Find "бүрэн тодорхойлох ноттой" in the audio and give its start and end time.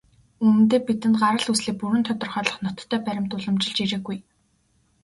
1.77-2.99